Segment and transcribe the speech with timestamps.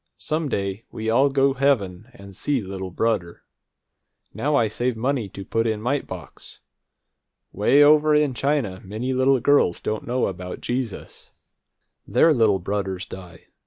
[0.17, 3.43] Some day we all go heaven and see little brudder!
[4.33, 6.59] Now I save money to put in mite box.
[7.51, 11.29] Way over in China many little girls don't know about Jesus.
[12.07, 13.45] Their little brudders die.